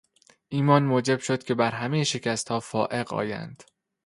[0.49, 3.63] ایمان موجب شد که بر همهی شکستها فائق آیند.